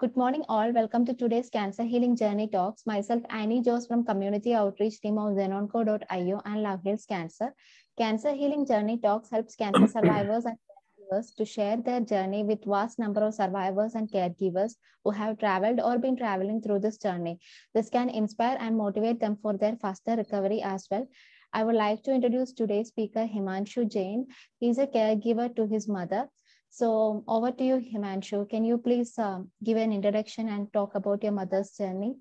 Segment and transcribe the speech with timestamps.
[0.00, 0.72] Good morning, all.
[0.72, 2.86] Welcome to today's Cancer Healing Journey Talks.
[2.86, 7.52] Myself, Annie Jose from Community Outreach Team of Zenonco.io and Love Heals Cancer.
[7.98, 13.00] Cancer Healing Journey Talks helps cancer survivors and caregivers to share their journey with vast
[13.00, 17.40] number of survivors and caregivers who have traveled or been traveling through this journey.
[17.74, 21.08] This can inspire and motivate them for their faster recovery as well.
[21.52, 24.28] I would like to introduce today's speaker, Himanshu Jain.
[24.60, 26.28] He is a caregiver to his mother.
[26.70, 28.48] So over to you, Himanshu.
[28.48, 32.16] Can you please uh, give an introduction and talk about your mother's journey?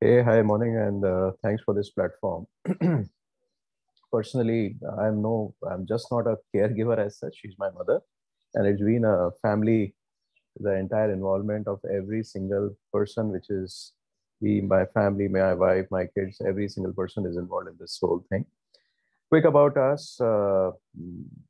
[0.00, 2.46] Hey, hi, morning, and uh, thanks for this platform.
[4.12, 7.36] Personally, I'm no, I'm just not a caregiver as such.
[7.40, 8.00] She's my mother,
[8.54, 9.94] and it's been a family,
[10.58, 13.92] the entire involvement of every single person, which is
[14.40, 16.42] me, my family, my wife, my kids.
[16.44, 18.44] Every single person is involved in this whole thing.
[19.30, 20.20] Quick about us.
[20.20, 20.72] Uh,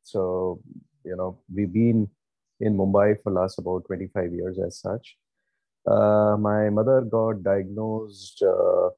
[0.03, 0.61] so
[1.05, 2.09] you know we've been
[2.61, 5.17] in mumbai for last about 25 years as such.
[5.91, 8.89] Uh, my mother got diagnosed uh,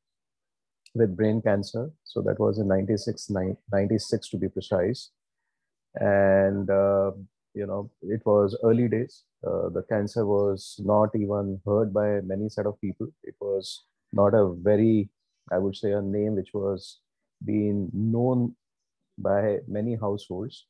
[0.95, 1.91] with brain cancer.
[2.05, 5.11] So that was in 96 96 to be precise.
[5.95, 7.13] And uh,
[7.55, 9.25] you know it was early days.
[9.47, 13.09] Uh, the cancer was not even heard by many set of people.
[13.23, 15.09] It was not a very
[15.53, 17.01] i would say a name which was
[17.45, 18.55] being known
[19.19, 20.67] by many households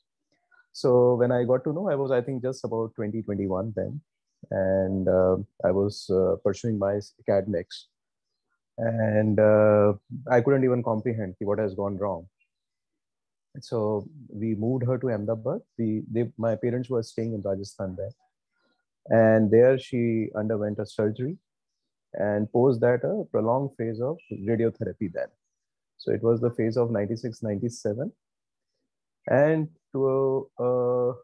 [0.75, 4.01] so when I got to know, I was, I think, just about 2021 then.
[4.51, 7.87] And uh, I was uh, pursuing my academics.
[8.77, 9.93] And uh,
[10.29, 12.27] I couldn't even comprehend what has gone wrong.
[13.61, 15.61] So we moved her to Ahmedabad.
[15.79, 18.11] We, they, my parents were staying in Rajasthan there.
[19.07, 21.39] And there she underwent a surgery
[22.15, 25.29] and post that a prolonged phase of radiotherapy then.
[25.99, 28.11] So it was the phase of 96, 97
[29.29, 31.15] and to a, a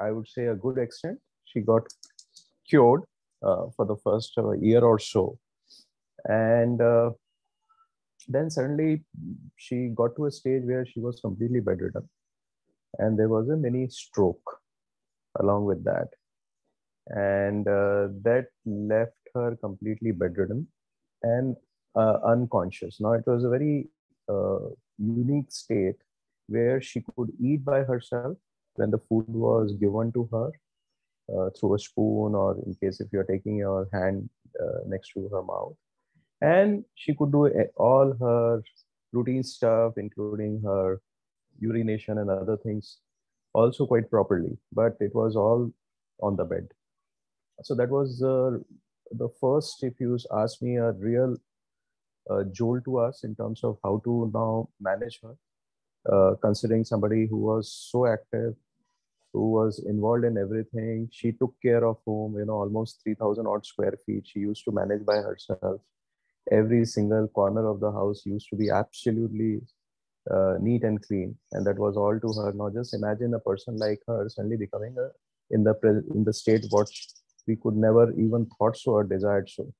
[0.00, 1.82] I would say a good extent, she got
[2.68, 3.02] cured
[3.42, 5.38] uh, for the first uh, year or so,
[6.24, 7.10] and uh,
[8.26, 9.04] then suddenly
[9.56, 12.08] she got to a stage where she was completely bedridden,
[12.98, 14.58] and there was a mini stroke
[15.40, 16.08] along with that,
[17.08, 20.66] and uh, that left her completely bedridden
[21.22, 21.56] and
[21.96, 23.00] uh, unconscious.
[23.00, 23.88] Now it was a very
[24.28, 24.58] uh,
[24.98, 25.96] unique state
[26.48, 28.36] where she could eat by herself
[28.74, 30.50] when the food was given to her
[31.32, 34.28] uh, through a spoon or in case if you're taking your hand
[34.60, 35.74] uh, next to her mouth.
[36.40, 38.62] And she could do all her
[39.12, 41.00] routine stuff including her
[41.60, 42.98] urination and other things
[43.52, 45.70] also quite properly but it was all
[46.20, 46.66] on the bed.
[47.62, 48.58] So that was uh,
[49.12, 51.36] the first if you ask me a real
[52.28, 55.36] uh, jolt to us in terms of how to now manage her
[56.10, 58.54] uh, considering somebody who was so active,
[59.32, 61.08] who was involved in everything.
[61.10, 64.24] She took care of home, you know, almost 3,000 odd square feet.
[64.26, 65.80] She used to manage by herself.
[66.52, 69.62] Every single corner of the house used to be absolutely
[70.30, 72.52] uh, neat and clean, and that was all to her.
[72.52, 75.08] Now, just imagine a person like her suddenly becoming a,
[75.54, 75.74] in the
[76.14, 76.88] in the state what
[77.46, 79.72] we could never even thought so or desired so.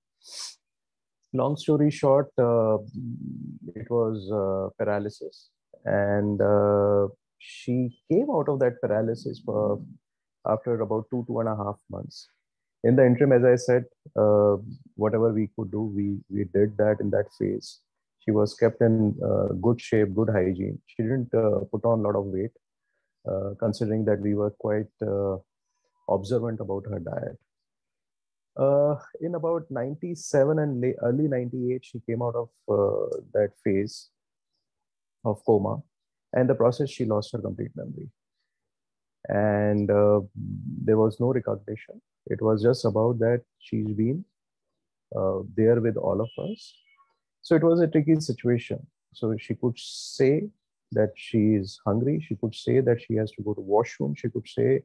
[1.33, 2.79] Long story short, uh,
[3.75, 5.51] it was uh, paralysis
[5.85, 7.09] and uh,
[7.39, 9.81] she came out of that paralysis for,
[10.47, 12.29] after about two two and a half months.
[12.83, 13.85] In the interim as i said
[14.15, 14.57] uh,
[14.95, 17.81] whatever we could do we we did that in that phase.
[18.21, 20.79] She was kept in uh, good shape good hygiene.
[20.87, 22.53] She didn't uh, put on a lot of weight
[23.29, 25.37] uh, considering that we were quite uh,
[26.09, 27.39] observant about her diet.
[29.21, 32.49] In about 97 and early 98 she came out of
[33.33, 34.11] that phase
[35.25, 35.83] of coma
[36.33, 38.11] and the process she lost her complete memory.
[39.29, 42.01] And uh, there was no recognition.
[42.27, 44.25] It was just about that she's been
[45.17, 46.75] uh, there with all of us.
[47.43, 48.87] So it was a tricky situation.
[49.13, 50.49] So she could say
[50.93, 52.25] that she is hungry.
[52.27, 54.15] She could say that she has to go to washroom.
[54.15, 54.83] She could say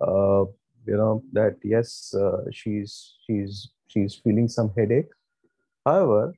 [0.00, 0.44] uh,
[0.86, 5.10] you know that yes uh, she's she's she's feeling some headache.
[5.84, 6.34] However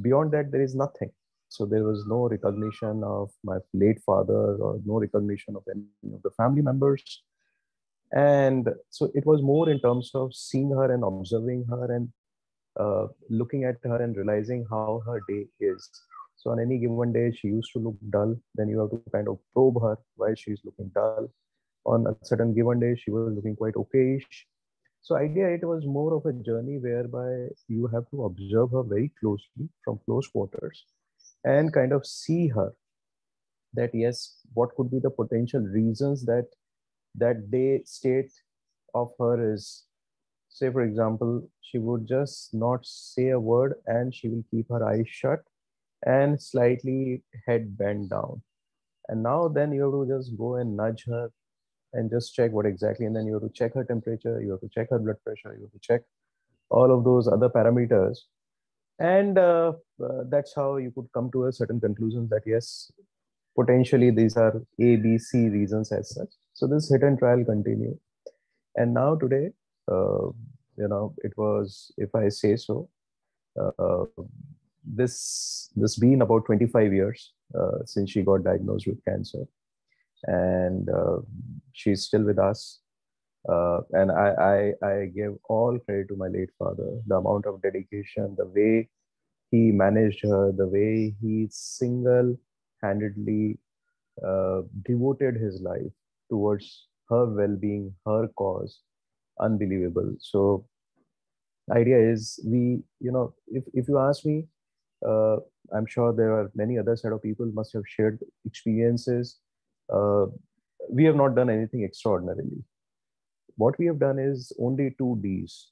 [0.00, 1.10] beyond that there is nothing
[1.54, 6.20] so there was no recognition of my late father or no recognition of any of
[6.22, 7.04] the family members.
[8.12, 12.08] And so it was more in terms of seeing her and observing her and
[12.78, 15.88] uh, looking at her and realizing how her day is.
[16.36, 18.34] So on any given day, she used to look dull.
[18.56, 21.30] Then you have to kind of probe her why she's looking dull.
[21.86, 24.42] On a certain given day, she was looking quite okayish.
[25.02, 29.12] So idea it was more of a journey whereby you have to observe her very
[29.20, 30.84] closely from close quarters
[31.44, 32.72] and kind of see her
[33.74, 36.46] that yes what could be the potential reasons that
[37.14, 38.32] that day state
[38.94, 39.84] of her is
[40.48, 44.86] say for example she would just not say a word and she will keep her
[44.88, 45.40] eyes shut
[46.04, 48.42] and slightly head bent down.
[49.08, 51.30] And now then you have to just go and nudge her
[51.92, 54.60] and just check what exactly and then you have to check her temperature you have
[54.60, 56.02] to check her blood pressure you have to check
[56.70, 58.18] all of those other parameters
[58.98, 59.72] and uh,
[60.04, 62.90] uh, that's how you could come to a certain conclusion that yes
[63.58, 66.28] potentially these are a b c reasons as such.
[66.52, 67.98] So this hit and trial continue
[68.76, 69.50] and now today
[69.90, 70.26] uh,
[70.76, 72.88] you know it was if i say so
[73.60, 74.04] uh,
[74.84, 79.44] this this been about 25 years uh, since she got diagnosed with cancer.
[80.24, 81.18] And uh,
[81.72, 82.80] she's still with us
[83.48, 86.98] uh, and I, I, I give all credit to my late father.
[87.06, 88.88] The amount of dedication, the way
[89.50, 93.58] he managed her, the way he single-handedly
[94.26, 95.92] uh, devoted his life
[96.30, 98.80] towards her well-being, her cause,
[99.40, 100.14] unbelievable.
[100.20, 100.64] So,
[101.70, 104.46] idea is we, you know, if if you ask me,
[105.06, 105.36] uh,
[105.74, 109.38] I'm sure there are many other set of people must have shared experiences.
[109.92, 110.26] Uh,
[110.88, 112.64] we have not done anything extraordinarily
[113.56, 115.70] what we have done is only two D's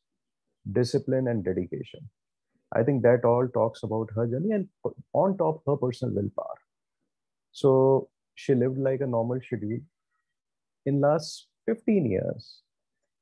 [0.73, 2.09] discipline and dedication.
[2.75, 4.69] I think that all talks about her journey and
[5.13, 6.59] on top her personal willpower.
[7.53, 9.81] So she lived like a normal schedule.
[10.87, 12.63] In last 15 years,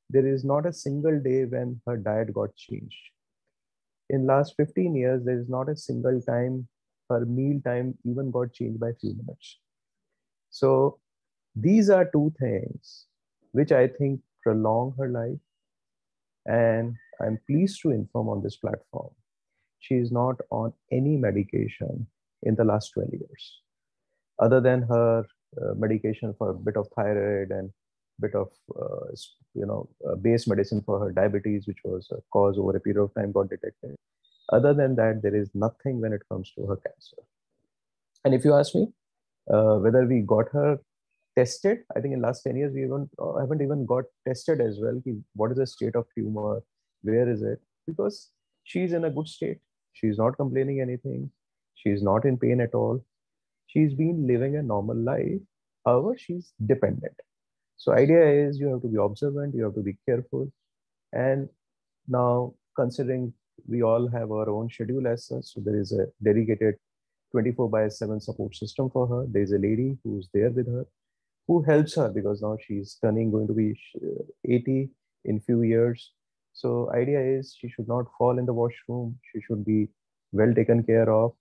[0.09, 3.11] there is not a single day when her diet got changed.
[4.09, 6.67] In last 15 years, there is not a single time
[7.09, 9.59] her meal time even got changed by a few minutes.
[10.49, 10.99] So
[11.55, 13.05] these are two things
[13.51, 15.39] which I think prolong her life.
[16.45, 19.11] And I'm pleased to inform on this platform,
[19.79, 22.07] she is not on any medication
[22.43, 23.61] in the last 12 years,
[24.39, 25.25] other than her
[25.61, 27.71] uh, medication for a bit of thyroid and
[28.19, 28.49] bit of
[28.79, 29.11] uh,
[29.53, 33.01] you know uh, base medicine for her diabetes, which was a cause over a period
[33.01, 33.95] of time got detected.
[34.51, 37.17] Other than that, there is nothing when it comes to her cancer.
[38.23, 38.87] And if you ask me
[39.51, 40.79] uh, whether we got her
[41.35, 41.79] tested.
[41.95, 45.01] I think in last 10 years, we even, uh, haven't even got tested as well.
[45.35, 46.61] What is the state of tumor?
[47.03, 47.59] Where is it?
[47.87, 48.29] Because
[48.63, 49.59] she's in a good state.
[49.93, 51.31] She's not complaining anything.
[51.75, 53.03] She's not in pain at all.
[53.67, 55.41] She's been living a normal life.
[55.85, 57.15] However, she's dependent.
[57.77, 60.51] So idea is you have to be observant, you have to be careful.
[61.13, 61.49] And
[62.07, 63.33] now considering
[63.67, 66.75] we all have our own schedule as such, so there is a dedicated
[67.31, 69.25] 24 by 7 support system for her.
[69.27, 70.85] There's a lady who's there with her
[71.47, 72.09] who helps her?
[72.09, 74.89] Because now she's turning going to be uh, 80
[75.25, 76.11] in few years.
[76.53, 79.17] So idea is she should not fall in the washroom.
[79.31, 79.89] She should be
[80.31, 81.33] well taken care of.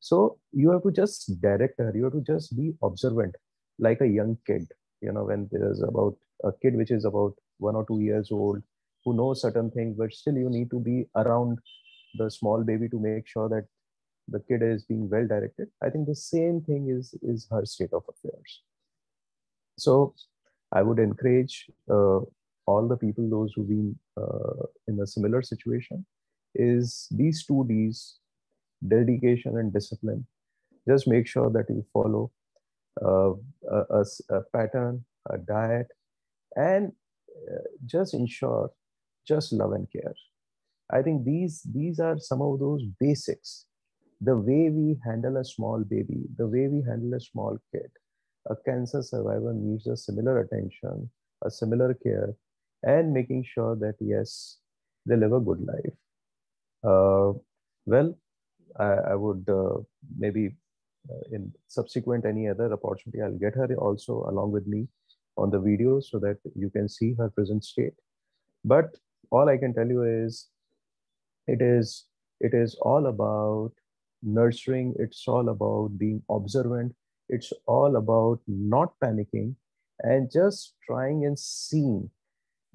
[0.00, 1.92] So you have to just direct her.
[1.94, 3.34] You have to just be observant
[3.78, 4.66] like a young kid.
[5.00, 8.62] You know when there's about a kid which is about one or two years old
[9.04, 11.58] who knows certain things but still you need to be around
[12.16, 13.64] the small baby to make sure that
[14.28, 15.68] the kid is being well directed.
[15.82, 18.62] I think the same thing is is her state of affairs
[19.78, 20.14] so
[20.72, 22.20] I would encourage uh,
[22.66, 26.04] all the people, those who've been uh, in a similar situation,
[26.54, 28.18] is these two D's,
[28.86, 30.26] dedication and discipline.
[30.86, 32.30] Just make sure that you follow
[33.04, 33.32] uh,
[33.70, 35.88] a, a, pattern, a diet,
[36.56, 36.92] and
[37.50, 38.70] uh, just ensure
[39.26, 40.14] just love and care.
[40.90, 43.66] I think these these are some of those basics.
[44.20, 47.90] The way we handle a small baby, the way we handle a small kid,
[48.48, 51.10] a cancer survivor needs a similar attention,
[51.44, 52.34] a similar care,
[52.82, 54.58] and making sure that, yes,
[55.06, 55.94] they live a good life.
[56.84, 57.38] Uh,
[57.86, 58.16] well,
[58.78, 59.78] I, I would uh,
[60.18, 60.54] maybe
[61.10, 64.88] uh, in subsequent any other opportunity, I'll get her also along with me
[65.36, 67.94] on the video so that you can see her present state.
[68.64, 68.96] But
[69.30, 70.48] all I can tell you is
[71.46, 72.04] it is
[72.40, 73.72] it is all about
[74.22, 76.94] nurturing it's all about being observant
[77.28, 79.54] it's all about not panicking
[80.00, 82.10] and just trying and seeing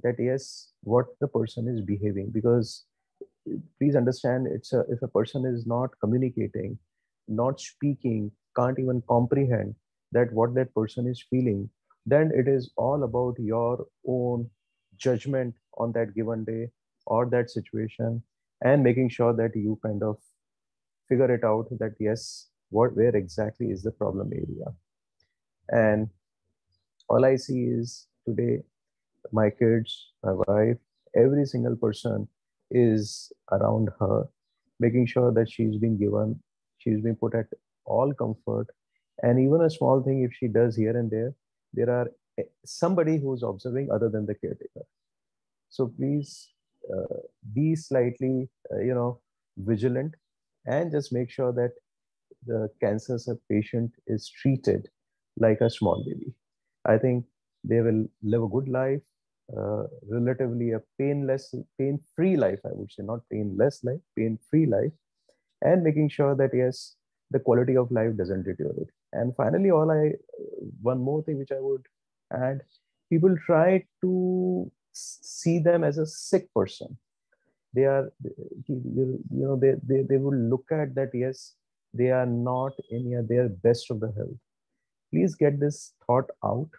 [0.01, 2.31] that yes what the person is behaving.
[2.31, 2.85] Because
[3.79, 6.77] please understand it's a, if a person is not communicating
[7.27, 9.75] not speaking can't even comprehend
[10.11, 11.69] that what that person is feeling
[12.05, 14.49] then it is all about your own
[14.97, 16.69] judgment on that given day
[17.05, 18.21] or that situation
[18.63, 20.17] and making sure that you kind of
[21.09, 24.69] figure it out that yes what where exactly is the problem area?
[25.69, 26.09] And
[27.09, 28.53] all i see is today
[29.39, 29.95] my kids
[30.27, 30.77] my wife
[31.23, 32.27] every single person
[32.71, 34.19] is around her
[34.85, 36.31] making sure that she's been given
[36.83, 37.47] she's been put at
[37.85, 38.67] all comfort.
[39.21, 41.33] And even a small thing if she does here and there
[41.73, 44.85] there are eh, somebody who's observing other than the caretaker.
[45.69, 46.49] So please
[46.93, 47.15] uh,
[47.53, 49.19] be slightly, uh, you know,
[49.57, 50.15] vigilant
[50.65, 51.71] and just make sure that
[52.45, 53.17] the cancer
[53.49, 54.87] patient is treated
[55.37, 56.33] like a small baby.
[56.85, 57.25] I think
[57.63, 59.01] they will live a good life,
[59.57, 64.91] uh, relatively a painless, pain-free life, I would say, not painless life, pain-free life,
[65.61, 66.95] and making sure that yes,
[67.31, 68.89] the quality of life doesn't deteriorate.
[69.13, 70.11] And finally, all I,
[70.81, 71.85] one more thing which I would
[72.33, 72.61] add,
[73.09, 76.97] people try to see them as a sick person.
[77.73, 78.11] They are,
[78.67, 81.53] you know, they, they, they will look at that, yes,
[81.93, 84.37] they are not in their best of the health.
[85.11, 86.69] Please get this thought out.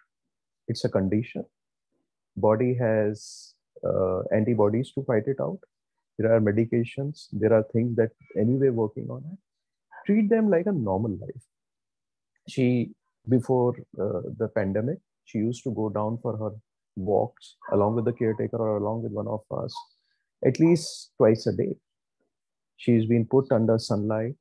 [0.67, 1.45] It's a condition.
[2.35, 3.53] Body has
[3.85, 5.59] uh, antibodies to fight it out.
[6.17, 7.27] There are medications.
[7.31, 9.39] There are things that anyway working on it.
[10.05, 11.43] Treat them like a normal life.
[12.47, 12.91] She,
[13.27, 16.51] before uh, the pandemic, she used to go down for her
[16.95, 19.73] walks along with the caretaker or along with one of us
[20.45, 21.75] at least twice a day.
[22.77, 24.35] She's been put under sunlight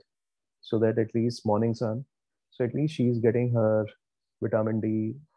[0.70, 2.04] so that at least morning sun
[2.50, 3.86] so at least she is getting her
[4.42, 4.90] vitamin d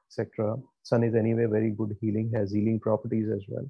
[0.07, 0.57] etc
[0.89, 3.67] sun is anyway very good healing has healing properties as well.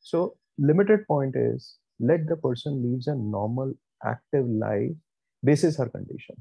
[0.00, 3.74] So limited point is let the person lives a normal
[4.12, 4.92] active life
[5.42, 6.36] basis her condition.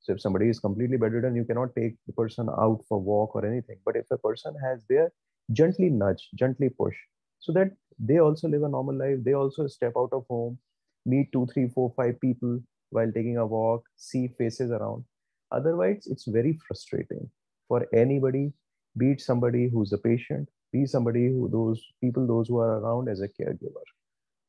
[0.00, 3.46] So if somebody is completely bedridden you cannot take the person out for walk or
[3.46, 3.78] anything.
[3.84, 5.12] But if a person has their
[5.52, 6.96] gently nudge gently push
[7.38, 10.58] so that they also live a normal life they also step out of home
[11.04, 12.60] meet two three four five people
[12.94, 15.04] while taking a walk, see faces around.
[15.50, 17.28] Otherwise, it's very frustrating
[17.68, 18.52] for anybody,
[18.96, 23.08] be it somebody who's a patient, be somebody who those people, those who are around
[23.08, 23.86] as a caregiver.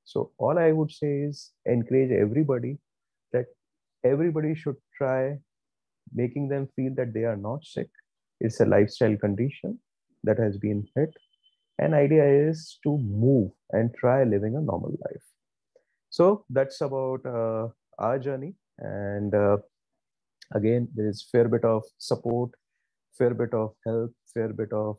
[0.04, 2.78] So all I would say is encourage everybody
[3.34, 3.46] that
[4.04, 5.40] everybody should try
[6.14, 7.90] making them feel that they are not sick.
[8.40, 9.80] It's a lifestyle condition
[10.24, 11.10] that has been hit.
[11.80, 15.26] And idea is to move and try living a normal life.
[16.10, 17.68] So that's about uh,
[18.00, 18.54] our journey.
[18.78, 19.58] And uh,
[20.54, 22.52] again there is fair bit of support
[23.18, 24.98] fair bit of help fair bit of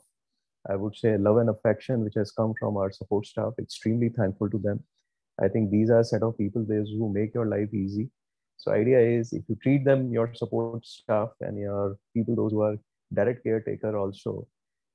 [0.69, 3.53] i would say love and affection which has come from our support staff.
[3.59, 4.83] Extremely thankful to them.
[5.41, 8.11] I think these are set of people those who make your life easy.
[8.57, 12.63] So idea is if you treat them your support staff and your people those who
[12.63, 12.77] are
[13.15, 14.49] direct caretaker also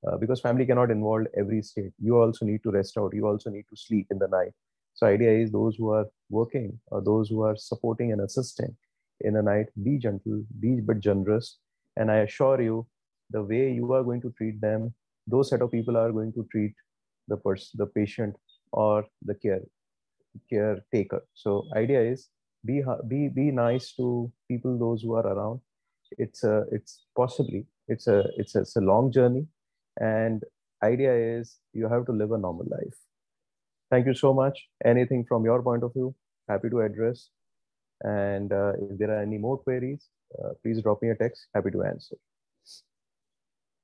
[0.05, 1.93] uh, because family cannot involve every state.
[1.99, 3.13] You also need to rest out.
[3.13, 4.51] You also need to sleep in the night.
[4.95, 8.75] So idea is those who are working or those who are supporting and assisting
[9.21, 11.57] in the night, be gentle, be but generous.
[11.97, 12.87] And I assure you,
[13.29, 14.93] the way you are going to treat them,
[15.27, 16.73] those set of people are going to treat
[17.27, 18.35] the person, the patient
[18.71, 19.61] or the care
[20.49, 21.21] caretaker.
[21.33, 22.29] So idea is
[22.65, 25.59] be be be nice to people those who are around.
[26.17, 29.45] It's a it's possibly it's a it's a, it's a long journey,
[29.99, 30.43] and
[30.83, 32.97] idea is you have to live a normal life
[33.91, 34.57] thank you so much.
[34.85, 36.15] Anything from your point of view,
[36.51, 37.29] happy to address.
[38.01, 41.47] And uh, if there are any more queries, uh, please drop me a text.
[41.53, 42.15] Happy to answer.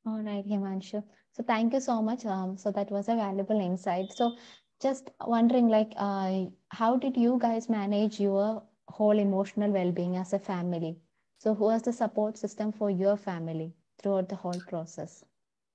[0.06, 1.04] All right, Himanshu.
[1.34, 2.26] So thank you so much.
[2.26, 4.14] Um, so that was a valuable insight.
[4.16, 4.36] So
[4.82, 10.40] just wondering, like, uh, how did you guys manage your whole emotional well-being as a
[10.40, 10.98] family?
[11.40, 15.24] So who was the support system for your family throughout the whole process?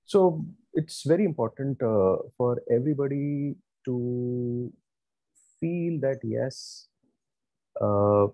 [0.05, 4.73] So it's very important uh, for everybody to
[5.63, 6.87] feel that yes
[7.81, 8.27] uh,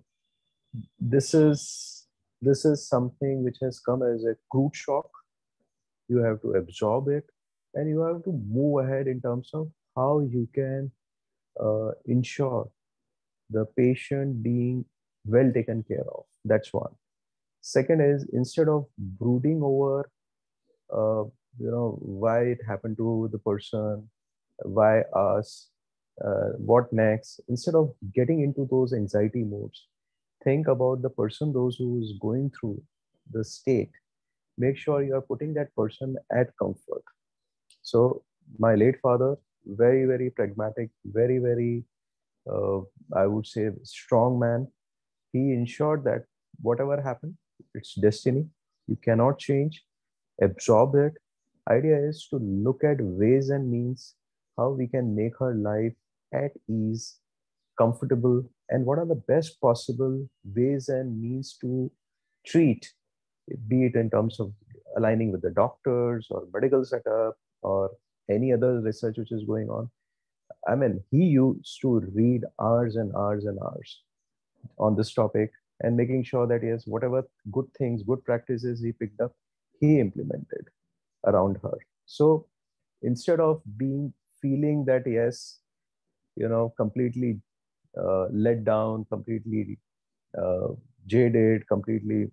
[0.99, 2.07] this is
[2.41, 5.09] this is something which has come as a crude shock.
[6.07, 7.25] You have to absorb it
[7.73, 10.91] and you have to move ahead in terms of how you can
[11.61, 12.69] uh, ensure
[13.49, 14.85] the patient being
[15.25, 16.23] well taken care of.
[16.45, 16.93] That's one.
[17.61, 20.09] Second is instead of brooding over
[20.93, 21.23] uh,
[21.59, 24.09] you know why it happened to the person
[24.63, 25.69] why us,
[26.25, 29.87] uh, what next, instead of getting into those anxiety modes,
[30.43, 32.81] think about the person, those who is going through
[33.31, 33.91] the state.
[34.57, 37.03] Make sure you are putting that person at comfort.
[37.81, 38.23] So
[38.57, 41.85] my late father, very, very pragmatic, very, very,
[42.51, 42.79] uh,
[43.15, 44.67] I would say, strong man.
[45.31, 46.25] He ensured that
[46.61, 47.35] whatever happened,
[47.73, 48.47] it's destiny.
[48.87, 49.83] You cannot change.
[50.41, 51.13] Absorb it.
[51.69, 54.15] Idea is to look at ways and means
[54.57, 55.93] how we can make her life
[56.33, 57.17] at ease,
[57.77, 61.91] comfortable, and what are the best possible ways and means to
[62.45, 62.93] treat,
[63.67, 64.53] be it in terms of
[64.97, 67.91] aligning with the doctors or medical setup or
[68.29, 69.89] any other research which is going on.
[70.67, 74.01] I mean, he used to read hours and hours and hours
[74.77, 79.21] on this topic and making sure that yes, whatever good things, good practices he picked
[79.21, 79.31] up,
[79.79, 80.67] he implemented
[81.25, 81.77] around her.
[82.05, 82.47] So
[83.01, 85.59] instead of being feeling that yes
[86.35, 87.39] you know, completely
[87.97, 89.79] uh, let down, completely
[90.37, 90.69] uh,
[91.07, 92.31] jaded, completely,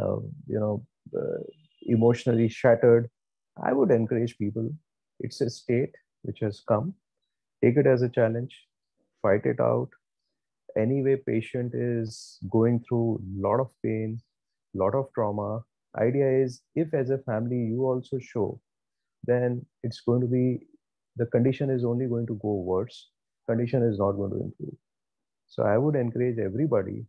[0.00, 0.16] uh,
[0.46, 0.84] you know,
[1.16, 1.42] uh,
[1.82, 3.08] emotionally shattered,
[3.62, 4.70] I would encourage people.
[5.20, 6.94] It's a state which has come.
[7.62, 8.56] Take it as a challenge,
[9.20, 9.88] fight it out.
[10.76, 14.20] Anyway, patient is going through a lot of pain,
[14.74, 15.62] lot of trauma.
[15.98, 18.60] Idea is if as a family you also show,
[19.24, 20.60] then it's going to be
[21.16, 23.08] the condition is only going to go worse.
[23.48, 24.76] Condition is not going to improve.
[25.46, 27.04] So I would encourage everybody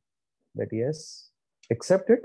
[0.55, 1.29] that yes,
[1.71, 2.21] accept it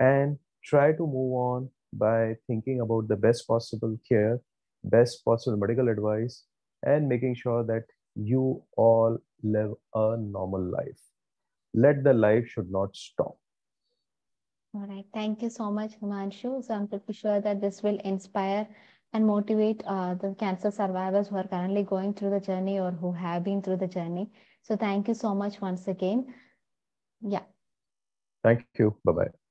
[0.00, 4.40] and try to move on by thinking about the best possible care,
[4.84, 6.44] best possible medical advice,
[6.82, 11.00] and making sure that you all live a normal life.
[11.74, 13.36] Let the life should not stop.
[14.74, 15.06] All right.
[15.14, 16.64] Thank you so much, Himanshu.
[16.64, 18.66] So I'm pretty sure that this will inspire
[19.16, 23.12] and motivate uh, the cancer survivors who are currently going through the journey or who
[23.12, 24.30] have been through the journey.
[24.62, 26.34] So thank you so much once again.
[27.22, 27.46] Yeah.
[28.44, 28.96] Thank you.
[29.04, 29.45] Bye bye.